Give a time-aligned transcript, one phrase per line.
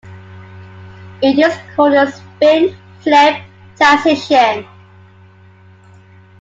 [1.21, 3.35] It is called the "spin-flip
[3.77, 4.67] transition".